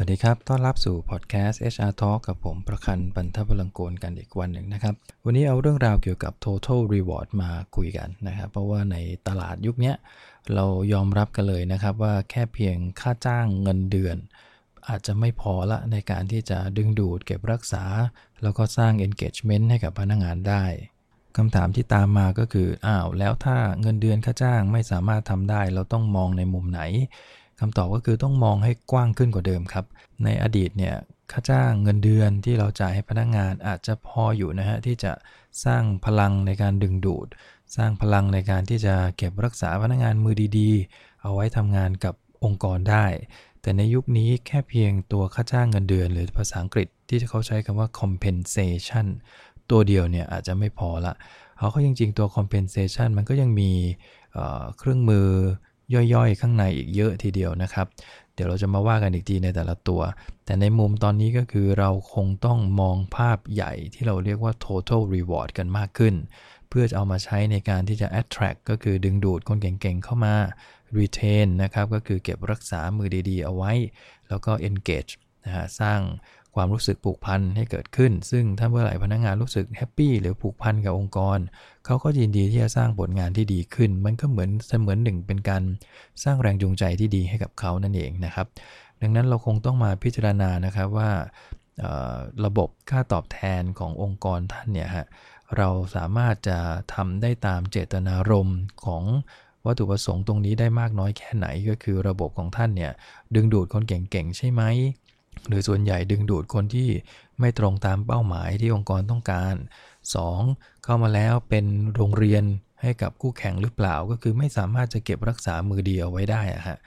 [0.00, 8.96] วัสดีครับ ต้อนรับสู่พอดแคสต์ HR Talk กับผมประคันปันทพลังโกลกันอีกวันหนึ่งนะครับ วันนี้เอาเรื่องราวเกี่ยวกับ total reward มาคุยกันนะครับ เพราะว่าใน
[9.28, 9.92] ตลาดยุคนี้
[10.54, 14.16] เรายอมรับกันเลยนะครับ ว่าแค่เพียงค่าจ้างเงินเดือน
[14.88, 17.84] อาจจะไม่พอละในการที่จะดึงดูดเก็บรักษา
[18.42, 20.64] แล้วก็สร้าง engagement ให้กับพนักงานได้
[21.36, 26.80] คำถามที่ตามมาก็คือ อ้าว แล้วถ้าเงินเดือนค่าจ้างไม่สามารถทำได้ เราต้องมองในมุมไหน
[27.60, 29.84] คำตอบก็คือต้องมองให้กว้างขึ้นกว่าเดิมครับ
[30.24, 30.94] ในอดีตเนี่ย
[31.32, 35.12] ค่าจ้างเงินเดือนที่เราจ่ายให้พนักงานอาจจะพออยู่นะฮะที่จะ
[35.64, 37.26] สร้างพลังในการดึงดูด
[37.76, 43.06] สร้างพลังในการที่จะเก็บรักษาพนักงานมือดีๆ เอาไว้ทำงานกับองค์กรได้
[43.62, 49.06] แต่ในยุคนี้แค่เพียงตัวค่าจ้างเงินเดือน หรือภาษาอังกฤษที่เขาใช้คำว่า compensation
[49.70, 51.14] ตัวเดียวเนี่ยอาจจะไม่พอละ
[51.58, 53.70] เขาก็จริงๆตัว compensation มันก็ยังมี
[54.78, 55.28] เครื่องมือ
[55.94, 57.86] ย่อยๆ ข้างในอีกเยอะทีเดียวนะครับ
[58.34, 60.02] เดี๋ยวเราจะมาว่ากันอีกทีในแต่ละตัว
[60.44, 66.14] แต่ในมุมตอนนี้ก็คือเราคงต้องมองภาพใหญ่ที่เราเรียกว่า total reward กันมากขึ้น
[66.68, 70.34] เพื่อจะเอามาใช้ในการที่จะ attract ก็คือดึงดูดคนเก่งๆเข้ามา
[70.98, 73.72] retain นะครับก็คือเก็บรักษามือดีๆ เอาไว้
[74.28, 75.12] แล้วก็ engage
[75.44, 76.00] นะฮะสร้าง
[76.58, 81.38] ความรู้สึกผูกพันให้เกิดขึ้น ซึ่งถ้าเมื่อไหร่พนักงงานรู้สึกแฮปปี้หรือผูกพันกับองค์กร
[81.86, 85.62] เขาก็ยินดีที่จะสร้างผลงานที่ดีขึ้น มันก็เหมือนเสมือนหนึ่งเป็นการ
[86.24, 88.46] สร้างแรงจูงใจที่ดีให้กับเขานั่นเองนะครับ
[89.00, 91.10] ดังนั้นเราคงต้องมาพิจารณานะครับว่า
[92.44, 95.06] ระบบค่าตอบแทนขององค์กรท่านเนี่ยฮะ
[95.56, 96.58] เราสามารถจะ
[96.94, 99.04] ทำได้ตามเจตนารมณ์ของ
[99.66, 102.92] วัตถุประสงค์ตรงนี้ได้มากน้อยแค่ไหนก็คือระบบของท่านเนี่ย
[103.34, 104.62] ดึงดูดคนเก่งๆใช่ไหม
[105.48, 106.88] หรือส่วนใหญ่ดึงดูดคนที่
[107.40, 109.54] ไม่ตรงตามเป้าหมายที่องค์กรต้องการ
[110.18, 110.84] 2.
[110.84, 111.64] เข้ามาแล้วเป็น
[111.94, 112.44] โรงเรียน
[112.82, 116.78] ให้กับคู่แข่งหรือเปล่าก็คือไม่สามารถจะเก็บรักษามือเดียวไว้ได้อะฮะ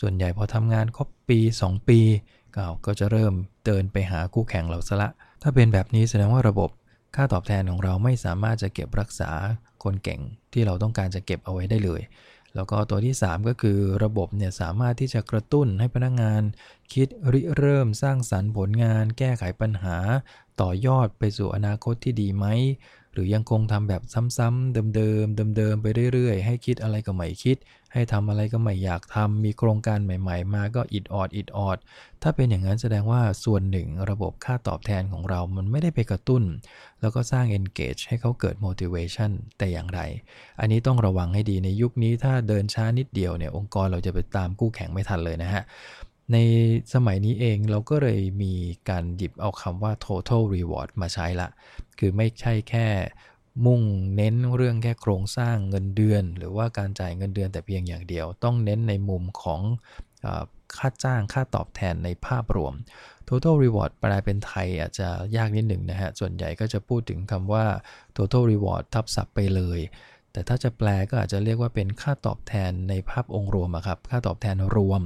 [0.00, 2.00] ส่วนใหญ่พอทำงานครบปี 2 ปี
[2.56, 3.32] ก็ก็จะเริ่ม
[3.66, 5.10] เดินไปหาคู่แข่งเราซะละ
[5.42, 6.70] ถ้าเป็นแบบนี้แสดงว่าระบบ
[7.16, 9.30] ค่าตอบแทนของเราไม่สามารถจะเก็บรักษา
[9.84, 10.20] คนเก่ง
[10.52, 12.00] ที่เราต้องการจะเก็บเอาไว้ได้เลย
[12.54, 16.42] แล้วก็ตัวที่ 3 ก็คือระบบเนี่ยสามารถที่จะกระตุ้นให้พนักงงาน
[16.92, 19.96] คิดริเริ่มสร้างสรรค์ผลงาน แก้ไขปัญหา
[20.60, 22.46] ต่อยอดไปสู่อนาคตที่ดีไหม
[23.12, 24.02] หรือยังคงทำแบบ
[24.38, 27.56] ซ้ำๆเดิมๆเดิมๆไปเรื่อยๆ ให้คิดอะไรก็ไม่คิด
[27.92, 31.78] ให้ทำอะไรก็ไม่อยากทำมีโครงการใหม่ ๆ มาก็อิดออดอิดออด
[32.22, 36.42] ถ้าเป็นอย่างนั้นแสดงว่าส่วนหนึ่งระบบค่าตอบแทนของเรามันไม่ได้ไปกระตุ้น
[37.00, 40.00] แล้วก็สร้าง engage ให้เขาเกิด motivation แต่อย่างไร
[40.60, 45.64] อันนี้ต้องระวังให้ดีในยุคนี้ถ้าเดินช้านิดเดียวเนี่ยองค์กรเราจะไปตามกู้แข่งไม่ทันเลยนะฮะ
[46.32, 46.38] ใน
[46.94, 48.54] สมัยนี้เองเราก็เลยมี
[48.88, 51.48] การหยิบเอาคำว่า total reward มาใช้ละ
[51.98, 52.86] คือไม่ใช่แค่
[53.66, 53.82] มุ่ง
[54.16, 59.60] เน้นเรื่องแค่โครงสร้างเงินเดือน หรือว่าการจ่ายเงินเดือนแต่เพียงอย่างเดียว ต้องเน้นในมุมของ
[60.76, 62.74] ค่าจ้างค่าตอบแทนในภาพรวม
[63.28, 67.64] total reward แปลเป็นไทยอาจจะยากนิดหนึ่งนะฮะ ส่วนใหญ่ก็จะพูดถึงคำว่า
[68.16, 69.80] total reward ทับศัพท์ไปเลย
[70.32, 75.02] แต่ถ้าจะแปลก็อาจจะเรียกว่าเป็นค่าตอบแทนในภาพองค์รวมครับ ค่าตอบแทนรวม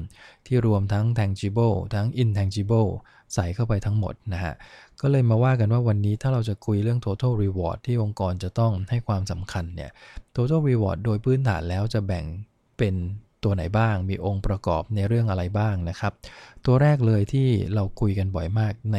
[0.46, 2.90] ที่รวมทั้ง tangible ทั้ง intangible
[3.34, 4.54] ใส่เข้าไปทั้งหมดนะฮะ
[5.00, 9.90] ก็เลยมาว่ากันว่าวันนี้ถ้าเราจะคุยเรื่อง total reward ที่องค์กรจะต้องให้ความสำคัญเนี่ย
[10.36, 12.24] total reward โดยพื้นฐานแล้วจะแบ่ง
[12.78, 12.94] เป็น
[13.44, 16.12] ตัวไหนบ้าง มีองค์ประกอบในเรื่องอะไรบ้างนะครับ
[16.64, 18.98] ตัวแรกเลยที่เราคุยกันบ่อยมากใน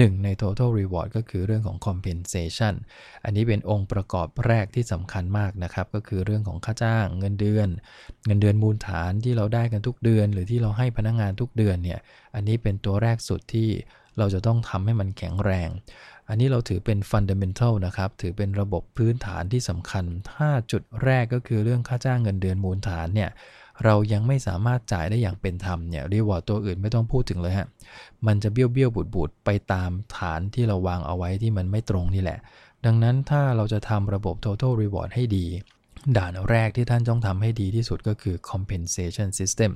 [0.00, 2.74] 1 ใน total reward ก็คือเรื่องของ compensation
[3.24, 7.68] อันนี้เป็นองค์ประกอบแรกที่สำคัญมากนะครับ ก็คือเรื่องของค่าจ้างเงินเดือน
[8.26, 12.00] เงินเดือนมูลฐานที่เราได้กันทุกเดือน หรือที่เราให้พนักงงานทุกเดือนเนี่ย
[12.34, 13.68] อันนี้เป็นตัวแรกสุดที่
[14.18, 15.68] เราจะต้องทำให้มันแข็งแรง
[16.28, 23.30] อันนี้เราถือเป็น fundamental นะครับ ถือเป็นระบบพื้นฐานที่สำคัญ ถ้าจุดแรกก็คือเรื่องค่าจ้างเงินเดือนมูลฐานเนี่ย
[23.84, 27.68] เรายังไม่สามารถจ่ายได้อย่างเป็นธรรมเนี่ยรีวอร์ดตัวอื่นไม่ต้องพูดถึงเลยฮะ
[28.26, 32.38] มันจะเบี้ยวเบี้ยวบูดบูดไปตามฐานที่เราวางเอาไว้ที่มันไม่ตรงนี่แหละ
[32.86, 35.46] ดังนั้นถ้าเราจะทำระบบ total reward ให้ดี
[36.16, 39.70] ด่านแรกที่ท่านต้องทำให้ดีที่สุดก็คือ compensation system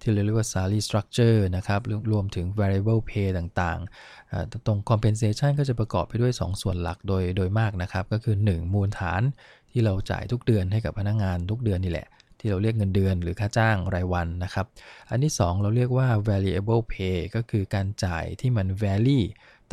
[0.00, 1.80] ที่เรียกว่า salary structure นะครับ
[2.12, 9.22] รวมถึง variable pay ต่างๆ ตรง compensation ก็จะประกอบไปด้วย 2 ส่วนหลักโดยโดยมากนะครับ ก็คือ 1 มูลฐาน
[9.70, 12.06] ที่เราจ่ายทุกเดือนให้กับพนักงงานทุกเดือนนี่แหละ
[12.42, 14.66] ที่เราเรียกเงินเดือนหรือค่าจ้างรายวันนะครับ
[15.10, 19.20] อันที่ 2 เราเรียกว่า variable pay ก็คือการจ่ายที่มัน vary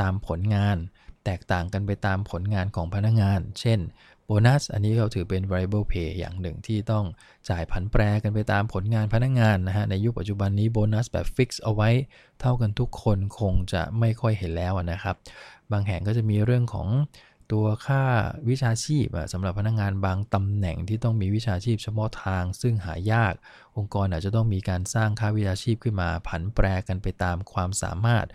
[0.02, 0.78] ตามผลงาน
[1.26, 3.80] แตกต่างกันไปตามผลงานของพนักงาน เช่น
[4.26, 7.06] โบนัส อันนี้เราถือเป็น variable pay อย่างหนึ่งที่ต้อง
[7.50, 11.90] จ่ายผันแปรกันไปตามผลงานพนักงานนะฮะ ในยุคปัจจุบันนี้โบนัสแบบฟิกซ์เอาไว้
[12.40, 15.16] เท่ากันทุกคนคงจะไม่ค่อยเห็นแล้วนะครับ
[15.72, 16.88] บางแห่งก็จะมีเรื่องของ
[17.52, 18.04] ตัวค่า
[18.50, 23.34] วิชาชีพสำหรับพนักงงานบางตำแหน่งที่ต้องมีวิชาชีพเฉพาะทาง ซึ่งหายาก
[23.78, 28.26] องค์กรอาจจะต้องมีการสร้างค่าวิชาชีพขึ้นมาผันแปรกันไปตามความสามารถ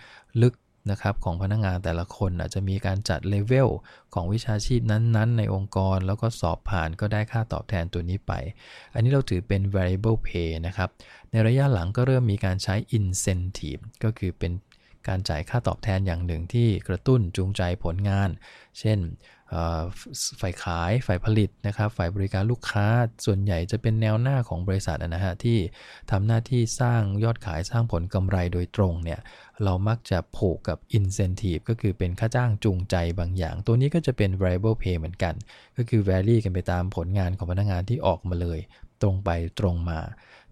[0.43, 0.55] ลึก
[0.91, 3.69] นะครับของพนักงงานแต่ละคนอาจจะมีการจัดเลเวล
[4.15, 8.33] ของวิชาชีพนั้นๆ ในองค์กรแล้วก็สอบผ่านก็ได้ค่าตอบแทนตัวนี้ไป
[8.95, 10.89] อันนี้เราถือเป็น variable pay นะครับ
[11.31, 14.53] ในระยะหลังก็เริ่มมีการใช้ incentive ก็คือเป็น
[15.09, 18.29] การจ่ายค่าตอบแทนอย่างหนึ่งที่กระตุ้นจูงใจผลงาน
[18.81, 18.99] เช่น
[20.41, 22.87] ฝ่ายขายฝ่ายผลิตนะครับฝ่ายบริการลูกค้า
[23.27, 25.59] ส่วนใหญ่จะเป็นแนวหน้าของบริษัทนะฮะที่
[26.11, 29.21] ทำหน้าที่สร้างยอดขายสร้างผลกำไรโดยตรงเนี่ย
[29.65, 35.35] เรามักจะผูกกับ incentive ก็คือเป็นค่าจ้างจูงใจบางอย่าง ตัวนี้ก็จะเป็น variable pay เหมือนกัน
[35.77, 38.61] ก็คือ vary กันไปตามผลงานของพนักงานที่ออกมาเลย
[39.03, 39.31] ตรงไป
[39.61, 40.01] ตรงมา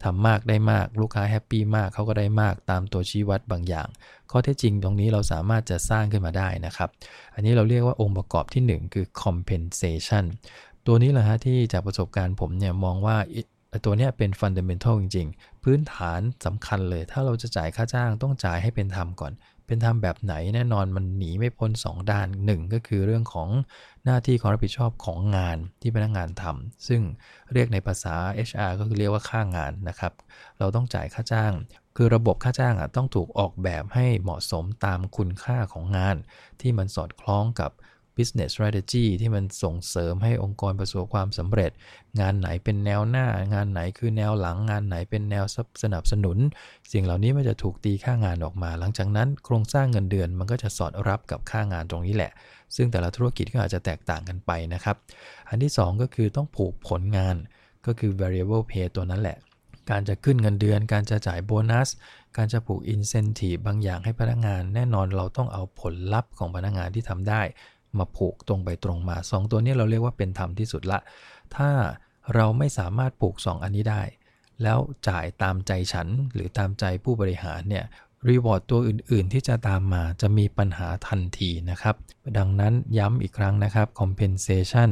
[0.04, 3.88] ทำมากได้มาก ลูกค้า happy มากเขาก็ได้มากตามตัวชี้วัดบางอย่าง
[4.30, 6.88] ข้อเท็จจริงตรงนี้เราสามารถจะสร้างขึ้นมาได้นะครับ
[7.34, 10.24] อันนี้เราเรียกว่าองค์ประกอบที่ 1 คือ compensation
[10.86, 13.16] ตัวนี้แหละฮะที่จากประสบการณ์ผมเนี่ยมองว่า
[13.84, 19.32] ตัวนี้เป็นฟันเดเมนทัลจริง ๆ พื้นฐานสำคัญเลย ถ้าเราจะจ่ายค่าจ้างต้องจ่ายให้เป็นธรรมก่อน
[19.66, 23.48] เป็นทำแบบไหนแน่นอนมันหนีไม่พ้น 2 ด้าน 1 ก็คือเรื่องของ
[24.04, 27.02] หน้าที่ความรับผิดชอบของงานที่พนักงานทำซึ่ง
[27.52, 28.14] เรียกในภาษา
[28.48, 30.12] HR ก็คือเรียกว่าค่างานนะครับ
[30.58, 31.52] เราต้องจ่ายค่าจ้าง
[31.96, 36.16] คือระบบค่าจ้างอะต้องถูกออกแบบให้เหมาะสมตามคุณค่าของงาน
[36.60, 37.70] ที่มันสอดคล้องกับ
[38.16, 41.70] business strategy ที่มันส่งเสริมให้องค์กรประสบความสำเร็จ
[42.20, 45.44] งานไหนเป็นแนวหน้า งานไหนคือแนวหลัง งานไหนเป็นแนว
[45.82, 46.38] สนับสนุน
[46.92, 52.32] สิ่งเหล่านี้มันจะถูกตีค่างานออกมา หลังจากนั้นโครงสร้างเงินเดือนมันก็จะสอดรับกับค่างานตรงนี้แหละ
[52.76, 54.96] ซึ่งแต่ละธุรกิจก็อาจจะแตกต่างกันไปนะครับ
[55.48, 57.36] อันที่ 2 ก็คือต้องผูกผลงาน
[57.86, 59.38] ก็คือ variable pay ตัวนั้นแหละ
[59.90, 61.88] การจะขึ้นเงินเดือน การจะจ่ายโบนัส
[62.36, 67.42] การจะผูก incentive บางอย่างให้พนักงาน แน่นอนเราต้องเอาผลลัพธ์ของพนักงานที่ทำได้
[67.98, 70.98] มาผูกตรงไปตรงมา 2 ตัวนี้เราเรียกว่าเป็นธรรมที่สุดละ
[71.56, 71.70] ถ้า
[72.34, 74.02] เราไม่สามารถผูก 2 อันนี้ได้
[74.62, 74.78] แล้ว
[75.08, 77.84] จ่ายตามใจฉันหรือตามใจผู้บริหารเนี่ย
[78.30, 81.96] รีวอร์ดตัวอื่น ๆ ที่จะตามมาจะมีปัญหาทันทีนะครับ
[82.38, 84.90] ดังนั้นย้ำอีกครั้งนะครับ compensation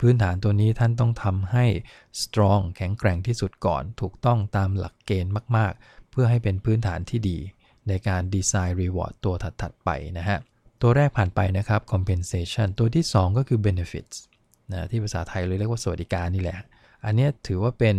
[0.00, 1.66] พื้นฐานตัวนี้ท่านต้องทำให้
[2.22, 7.38] strong แข็งแกร่งที่สุดก่อน ถูกต้องตามหลักเกณฑ์มาก ๆ เพื่อให้เป็นพื้นฐานที่ดี
[7.88, 10.38] ในการดีไซน์รีวอร์ดตัวถัด ๆ ไปนะฮะ
[10.82, 14.16] ตัวแรกผ่านไปนะครับ compensation ตัวที่ 2 ก็คือ benefits
[14.72, 16.58] นะที่ภาษาไทยเลยเรียกว่าสวัสดิการนี่แหละ
[17.04, 17.96] อันนี้ถือว่าเป็น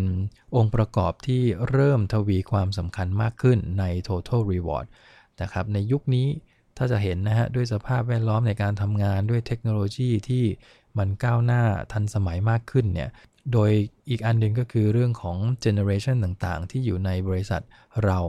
[0.56, 4.86] องค์ประกอบที่เริ่มทวีความสำคัญมากขึ้นใน total reward
[5.42, 6.28] นะครับในยุคนี้
[6.78, 10.44] ถ้าจะเห็นนะฮะด้วยสภาพแวดล้อมในการทำงานด้วยเทคโนโลยีที่
[10.98, 13.10] มันก้าวหน้าทันสมัยมากขึ้นเนี่ย
[13.54, 13.72] โดย
[14.10, 17.62] อีกอันหนึ่งก็คือเรื่องของ generation ต่างๆ ที่อยู่ในบริษัท
[18.06, 18.20] เรา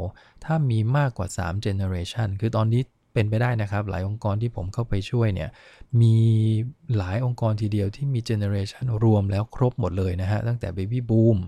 [0.44, 2.82] ถ้ามีมากกว่า 3 generation คือตอนนี้
[3.14, 5.50] เป็นไปได้นะครับ หลายองค์กรที่ผมเข้าไปช่วยเนี่ย
[6.00, 6.16] มี
[6.96, 11.38] หลายองค์กรทีเดียวที่มี generation รวมแล้วครบหมดเลยนะฮะ ตั้งแต่ Baby Boom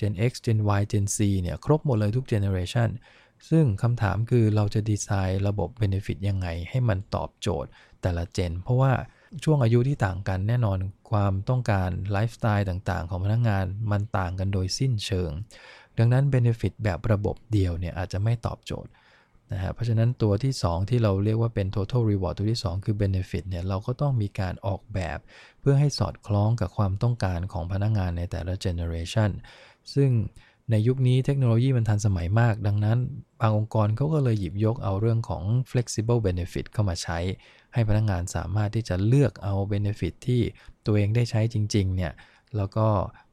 [0.00, 2.88] Gen X Gen Y Gen Z เนี่ยครบหมดเลยทุก generation
[3.50, 7.70] ซึ่งคำถามคือเราจะดีไซน์ระบบ Benefit ยังไง ให้มันตอบโจทย์
[8.02, 8.92] แต่ละเจน เพราะว่า
[9.44, 10.78] ช่วงอายุที่ต่างกันแน่นอน
[11.10, 15.30] ความต้องการไลฟ์สไตล์ต่างๆ ของพนักงงานมันต่างกันโดยสิ้นเชิง
[15.98, 18.90] ดังนั้น Benefit แบบระบบเดียวเนี่ยอาจจะไม่ตอบโจทย์
[19.52, 25.18] นะฮะเพราะฉะนั้นตัวที่ 2 ที่เราเรียกว่าเป็น total reward ตัวที่ 2 คือ benefit เนี่ยเราก็ต้องมีการออกแบบ
[25.60, 29.30] เพื่อให้สอดคล้องกับความต้องการของพนักงงานในแต่ละ generation
[29.94, 30.10] ซึ่ง
[30.70, 32.98] ในยุคนี้เทคโนโลยีมันทันสมัยมาก ดังนั้น
[33.40, 37.18] บางองค์กรเขาก็เลยหยิบยกเอาเรื่องของ flexible benefit เข้ามาใช้
[37.74, 40.40] ให้พนักงงานสามารถที่จะเลือกเอา benefit ที่
[40.86, 42.12] ตัวเองได้ใช้จริงๆเนี่ย
[42.56, 42.86] แล้วก็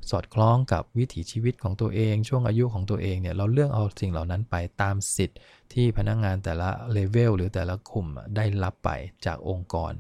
[0.10, 5.40] สอดคล้องกับวิถีชีวิตของตัวเอง ช่วงอายุของตัวเองเนี่ยเราเลือกเอาสิ่งเหล่านั้นไปตามสิทธิ์
[5.74, 8.90] ที่พนักงงานแต่ละเลเวลหรือแต่ละกลุ่มได้รับไป
[9.26, 9.94] จากองค์กร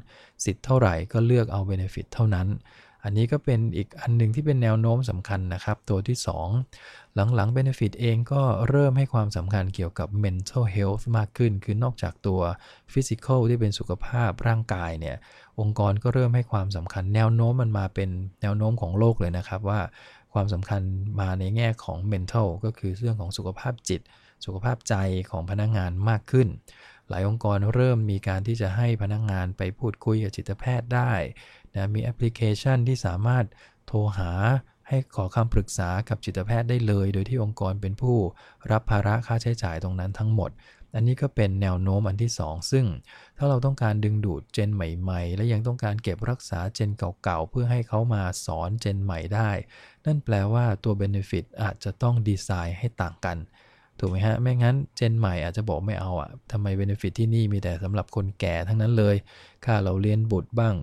[0.45, 2.47] สิทธิ์เท่าไหร่ก็เลือกเอาเบนฟิตเท่านั้น
[3.03, 6.17] อันนี้ก็เป็นอีกอันหนึ่งที่เป็นแนวโน้มสำคัญนะครับ ตัวที่
[6.67, 12.41] 2 หลังๆ Benefit เองก็เริ่มให้ความสำคัญเกี่ยวกับ mental health มากขึ้น คือนอกจากตัว
[12.93, 15.15] physical ที่เป็นสุขภาพร่างกายเนี่ย
[15.60, 18.10] องค์กรก็เริ่มให้ความสำคัญ แนวโน้มมันมาเป็น
[18.41, 19.79] แนวโน้มของโลกเลยนะครับว่า
[20.34, 20.81] ความสำคัญ
[21.20, 24.01] มาในแง่ของ mental ก็คือเรื่องของสุขภาพจิต
[24.46, 24.96] สุขภาพใจ
[25.31, 26.48] ของพนักงงานมากขึ้น
[27.10, 31.12] หลายองค์กรเริ่มมีการที่จะให้พนักงงานไปพูดคุยกับจิตแพทย์ได้
[31.75, 33.45] นะมีแอปพลิเคชันที่สามารถ
[33.87, 34.31] โทรหา
[34.87, 38.17] ให้ขอคำปรึกษากับจิตแพทย์ได้เลย โดยที่องค์กรเป็นผู้
[38.71, 40.51] รับภาระค่าใช้จ่ายตรงนั้นทั้งหมด
[40.95, 42.85] อันนี้ก็เป็นแนวโน้มอันที่ 2 ซึ่ง
[43.37, 49.51] ถ้าเราต้องการดึงดูดเจนใหม่ ๆ และยังต้องการเก็บรักษาเจนเก่าๆ เพื่อให้เขามาสอนเจนใหม่ได้
[50.05, 53.37] นั่นแปลว่าตัว Benefit อาจจะต้องดีไซน์ให้ต่างกัน
[54.00, 59.15] ถูกไหมฮะ ไม่งั้นเจนใหม่อาจจะบอกไม่เอาอะ่ะทำไมเบนฟิตที่นี่มีแต่สำหรับคนแก่ทั้งนั้นเลย
[59.65, 60.75] ค่าเล่าเรียนบุตรบ้าง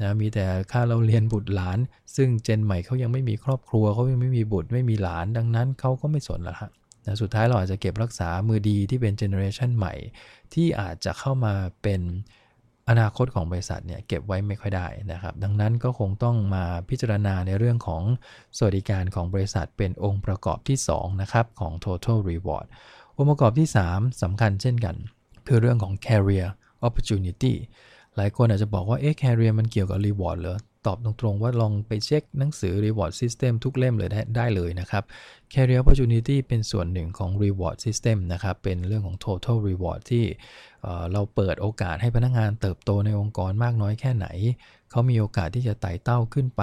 [0.00, 1.78] นะมีแต่ค่าเล่าเรียนบุตรหลาน
[2.16, 6.70] ซึ่ง gen ใหม่เขายังไม่มีครอบครัวเขายังไม่มีบุตรไม่มีหลานดังนั้นเขาก็ไม่สนละฮะ
[7.06, 9.94] นะสุดท้ายเราอาจจะเก็บรักษามือดีที่เป็น generation ใหม่
[10.54, 12.00] ที่อาจจะเข้ามาเป็น
[12.90, 18.02] อนาคตของบริษัทเนี่ยเก็บไว้ไม่ค่อยได้นะครับ ดังนั้นก็คงต้องมาพิจารณาในเรื่องของ
[18.56, 22.66] สวัสดิการของบริษัทเป็นองค์ประกอบที่2นะครับของ total reward
[23.16, 24.96] องค์ประกอบที่ 3สำคัญเช่นกัน
[25.46, 26.48] คือเรื่องของ career
[26.86, 27.54] opportunity
[28.16, 35.04] หลายคนอาจจะบอกว่าเอ๊ะ career มันเกี่ยวกับ reward เหรอ ตอบตรงๆว่าลองไปเช็คหนังสือ reward system ทุกเล่มเลยได้ไดเลยนะครับ
[35.52, 40.24] career opportunity เป็นส่วนหนึ่งของ reward system นะครับ เป็นเรื่องของ total reward ที่
[41.12, 44.26] เราเปิดโอกาสให้พนักงานเติบโตในองค์กรมากน้อยแค่ไหน
[44.90, 46.62] เขามีโอกาสที่จะไต่เต้าขึ้นไป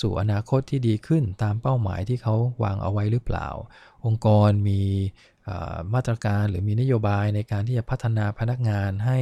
[0.00, 3.48] สู่อนาคตที่ดีขึ้นตามเป้าหมายที่เขาวางเอาไว้หรือเปล่า
[4.06, 4.82] องค์กรมี
[5.94, 9.18] มาตรการหรือมีนโยบายในการที่จะพัฒนาพนักงานให้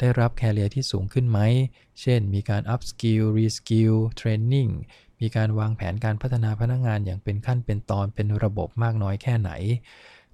[0.00, 1.38] ได้รับ career ที่สูงขึ้นไหม
[2.00, 4.68] เช่น มีการ upskill reskill training
[5.20, 9.50] มีการวางแผนการพัฒนาพนักงานอย่างเป็นขั้นเป็นตอนเป็นระบบมากน้อยแค่ไหน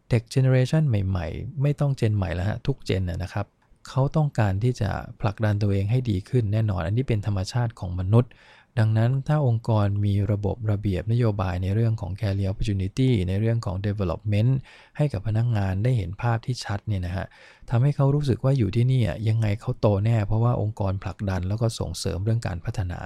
[0.08, 3.46] เด็ก generation ใหม่ๆ ไม่ต้อง gen ใหม่แล้วฮะทุก gen นะครับ
[3.88, 4.88] เขาต้องการที่จะ
[5.20, 8.30] ผลักดันตัวเองให้ดีขึ้นแน่นอน อันนี้เป็นธรรมชาติของมนุษย์
[8.78, 14.52] ดังนั้นถ้าองค์กรมีระบบระเบียบนโยบายในเรื่องของ career opportunity ในเรื่องของ development
[14.96, 17.26] ให้กับพนักงงานได้เห็นภาพที่ชัดเนี่ยนะฮะ
[17.70, 23.00] ทำให้เขารู้สึกว่าอยู่ที่นี่ยังไงเขาโตแน่ เพราะว่าองค์กรผลักดันแล้วก็ส่งเสริมเรื่องการพัฒนา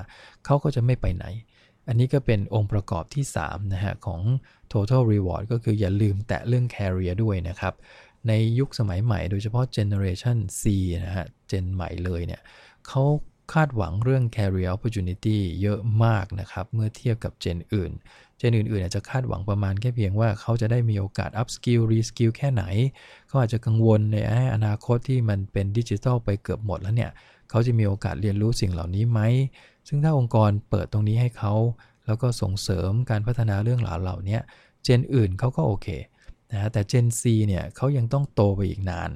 [0.44, 1.24] เขาก็จะไม่ไปไหน
[1.88, 4.20] อันนี้ก็เป็นองค์ประกอบที่3นะฮะของ
[4.72, 7.74] total reward ก็คืออย่าลืมแตะเรื่อง career ด้วยนะครับ
[8.28, 10.62] ในยุคสมัยใหม่โดยเฉพาะ generation C
[11.06, 12.42] นะฮะ เจนใหม่เลยเนี่ย
[12.88, 13.02] เขา
[13.52, 17.92] คาดหวังเรื่อง career opportunity เยอะมากนะครับ เมื่อเทียบกับเจนอื่น
[18.38, 22.64] เจนอื่นๆ อาจจะคาดหวังประมาณแค่เพียงว่าเขาจะได้มีโอกาส up skill re skill แค่ไหน
[23.26, 24.16] เขาอาจจะกังวลใน
[24.54, 27.11] อนาคตที่มันเป็นดิจิทัลไปเกือบหมดแล้วเนี่ย
[27.50, 29.21] เขาจะมีโอกาสเรียนรู้สิ่งเหล่านี้ไหม
[29.88, 31.54] ซึ่งถ้าองค์กรเปิดตรงนี้ให้เขา
[32.07, 34.38] แล้วก็ส่งเสริมการพัฒนาเรื่องราวเหล่านี้
[34.85, 35.88] เจนอื่นเขาก็โอเค
[36.52, 39.11] นะแต่เจน C เนี่ยเขายังต้องโตไปอีกนาน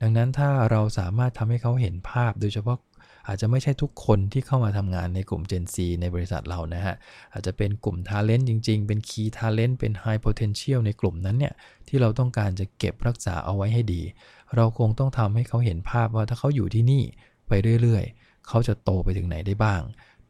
[0.00, 2.78] ดังนั้นถ้าเราสามารถทำให้เขาเห็นภาพโดยเฉพาะ
[3.26, 6.94] อาจจะไม่ใช่ทุกคนที่เข้ามาทำงานในกลุ่ม Gen Z ในบริษัทเรานะฮะ
[7.32, 11.54] อาจจะเป็นกลุ่ม Talent จริง ๆ เป็น Key Talent เป็น High Potential ในกลุ่มนั้นเนี่ย
[11.88, 14.02] ที่เราต้องการจะเก็บรักษาเอาไว้ให้ดี
[14.56, 17.02] เราคงต้องทำให้เขาเห็นภาพว่าถ้าเขาอยู่ที่นี่
[17.48, 17.52] ไป
[17.82, 19.80] เรื่อย ๆ เขาจะโตไปถึงไหนได้บ้าง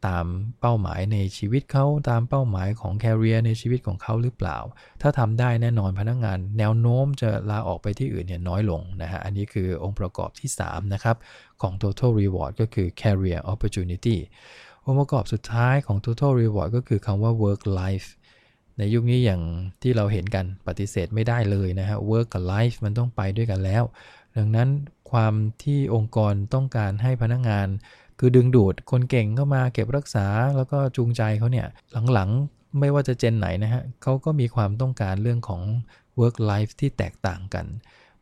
[0.06, 0.26] ตาม
[0.60, 4.58] เป้าหมายในชีวิตเขาตามเป้าหมายของแคริเอร์ในชีวิตของเขาหรือเปล่า
[5.02, 11.16] ถ้าทำได้แน่นอนพนักงงาน แนวโน้มจะลาออกไปที่อื่นเนี่ยน้อยลงนะฮะอันนี้คือองค์ประกอบที่ 3 นะครับ
[11.62, 14.16] ของ total reward ก็คือ career opportunity
[14.86, 18.08] องค์ประกอบสุดท้ายของ total reward ก็คือคำว่า work life
[18.78, 19.42] ในยุคนี้อย่าง
[19.82, 23.84] ที่เราเห็นกันปฏิเสธไม่ได้เลยนะฮะ work กับ life มันต้องไปด้วยกันแล้ว
[24.36, 24.68] ดังนั้น
[25.10, 27.68] ความที่องค์กรต้องการให้พนักงาน
[28.18, 31.66] คือดึงดูดคนเก่งเข้ามาเก็บรักษาแล้วก็จูงใจเขาเนี่ย
[32.12, 35.62] หลังๆไม่ว่าจะเจนไหนนะฮะเขาก็มีความต้องการเรื่องของ
[36.20, 37.66] work life ที่แตกต่างกัน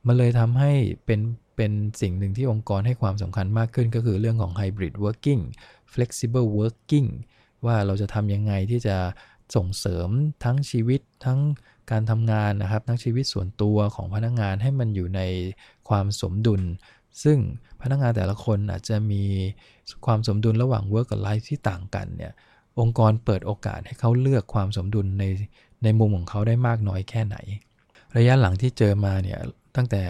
[0.06, 0.72] มันเลยทำให้
[1.06, 1.20] เป็น
[1.56, 5.42] เป็นสิ่งหนึ่งที่องค์กรให้ความสำคัญมากขึ้นก็คือเรื่องของ hybrid working
[5.92, 7.08] flexible working
[7.66, 8.96] ว่าเราจะทำยังไงที่จะ
[9.56, 10.08] ส่งเสริม
[10.44, 11.40] ทั้งชีวิตทั้ง
[11.90, 15.20] การทำงานนะครับทั้งชีวิตส่วนตัวของพนักงงานให้มันอยู่ใน
[15.88, 16.62] ความสมดุล
[17.22, 17.38] ซึ่ง
[17.82, 19.24] พนักงานแต่ละคนอาจจะมี
[20.06, 22.32] ความสมดุลระหว่าง work กับ life ที่ต่างกันเนี่ย
[22.80, 25.24] องค์กรเปิดโอกาสให้เขาเลือกความสมดุลใน
[25.84, 27.36] ในมุมของเขาได้มากน้อยแค่ไหน
[28.16, 29.40] ระยะหลังที่เจอมาเนี่ย
[29.76, 30.02] ตั้งแต่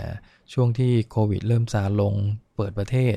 [0.53, 2.15] ช่วงที่โควิดเริ่มซาลง
[2.57, 3.17] เปิดประเทศ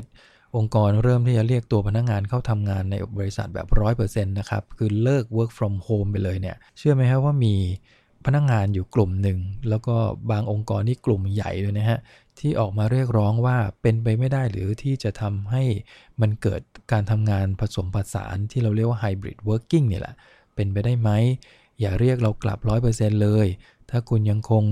[0.57, 3.67] องค์กรเริ่มที่จะเรียกตัวพนักงานเข้าทำงานในบริษัทแบบ
[3.97, 7.55] 100%นะครับ คือเลิก work from home ไปเลยเนี่ย เชื่อไหมครับว่ามี
[8.25, 9.95] พนักงงานอยู่กลุ่มหนึ่ง แล้วก็
[10.31, 11.99] บางองค์กรนี่กลุ่มใหญ่เลยนะฮะ
[12.39, 15.63] ที่ออกมาเรียกร้องว่าเป็นไปไม่ได้หรือที่จะทำให้
[16.21, 20.15] มันเกิดการทำงานผสมผสานที่เราเรียกว่า hybrid working เนี่แหละ
[20.55, 21.09] เป็นไปได้ไหม
[21.79, 22.59] อย่าเรียกเรากลับ
[22.89, 23.47] 100%เลย
[23.89, 24.63] ถ้าคุณยังคง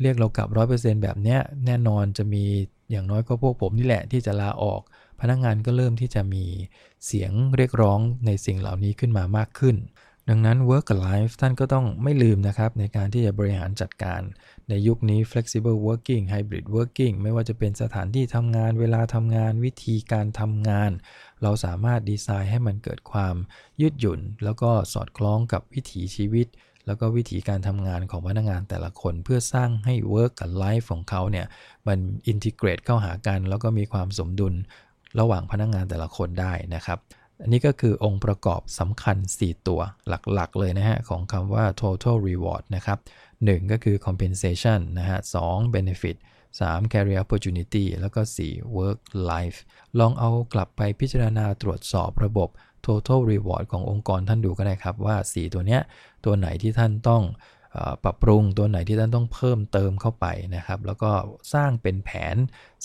[0.00, 2.44] เรียกเรากลับ 100%แบบเนี้ยแน่นอนจะมี
[2.90, 4.80] อย่างน้อยก็พวกผมนี่แหละที่จะลาออก
[5.20, 6.44] พนักงงานก็เริ่มที่จะมี
[7.06, 9.76] เสียงเรียกร้องในสิ่งเหล่านี้ขึ้นมามากขึ้น
[10.30, 14.22] ดังนั้น work กับ life ท่านก็ต้องไม่ลืมนะครับ ในการที่จะบริหารจัดการ
[14.68, 20.90] ในยุคนี้ flexible working hybrid working ไม่ว่าจะเป็นสถานที่ทำงาน เวลาทำงานวิธีการทำงาน
[21.42, 23.34] เราสามารถดีไซน์ให้มันเกิดความ
[23.80, 26.46] ยืดหยุ่น แล้วก็สอดคล้องกับวิถีชีวิต
[26.86, 31.46] แล้วก็วิธีการทำงานของพนักงานแต่ละคน เพื่อสร้างให้ work กับ life ของเขาเนี่ย
[31.88, 31.98] มัน
[32.32, 34.54] integrate เข้าหากัน แล้วก็มีความสมดุล
[35.20, 36.98] ระหว่างพนักงานแต่ละคนได้นะครับ
[37.42, 42.98] อันนี้ก็คือองค์ประกอบสำคัญ 4 ตัวหลักๆ เลยนะฮะ ของคำว่า total reward นะครับ
[43.34, 46.16] 1 ก็คือ compensation นะฮะ 2 benefit
[46.60, 49.00] 3 career opportunity แล้วก็ 4 work
[49.30, 49.58] life
[49.98, 52.48] ลองเอากลับไปพิจารณาตรวจสอบระบบ
[52.86, 55.80] total reward ขององค์กรท่านดูก็ได้ครับว่า 4 ตัวเนี้ย
[56.24, 57.22] ตัวไหนที่ท่านต้อง
[58.04, 60.26] ปรับปรุงตัวไหนที่ท่านต้องเพิ่มเติมเข้าไป
[60.56, 61.10] นะครับ แล้วก็
[61.54, 62.36] สร้างเป็นแผน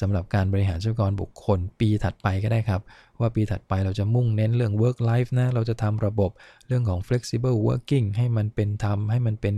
[0.02, 2.82] สำหรับการบริหารทรัพยากรบุคคล ปีถัดไปก็ได้ครับ
[3.20, 6.32] ว่าปีถัดไปเราจะมุ่งเน้นเรื่อง work life นะเราจะทำระบบ
[6.68, 9.56] เรื่องของ flexible working ให้มันเป็นธรรมให้มันเป็น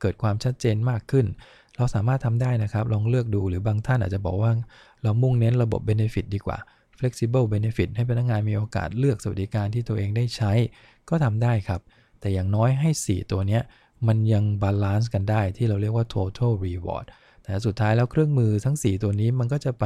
[0.00, 1.26] เกิดความชัดเจนมากขึ้น
[1.76, 4.52] เราสามารถทำได้นะครับ ลองเลือกดูหรือบางท่านอาจจะบอกว่า
[5.02, 6.58] เรามุ่งเน้นระบบ benefit ดีกว่า
[6.98, 10.52] flexible benefit ให้พนักงานมีโอกาสเลือกสวัสดิการที่ตัวเองได้ใช้
[11.08, 11.80] ก็ทำได้ครับ
[12.20, 13.62] แต่อย่างน้อยให้ 4 ตัวเนี้ย
[14.08, 17.06] มันยัง balance กันได้ที่เราเรียกว่า total reward
[17.42, 19.84] แต่สุดท้ายแล้วเครื่องมือทั้ง 4 ตัวนี้มันก็จะไป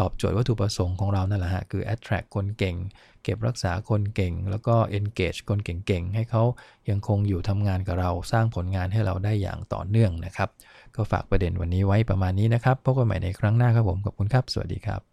[0.00, 2.76] ตอบโจทย์วัตถุประสงค์ของเรานั่นแหละฮะ คือ attract คนเก่ง
[3.22, 6.42] เก็บรักษาคนเก่ง แล้วก็ engage คนเก่งๆ ให้เขา
[6.90, 10.48] ยังคงอยู่ทำงานกับเรา สร้างผลงานให้เราได้อย่างต่อเนื่องนะครับ
[10.94, 15.11] ก็ฝากประเด็นวันนี้ไว้ประมาณนี้นะครับ พบกันใหม่ในครั้งหน้าครับผม ขอบคุณครับ สวัสดีครับ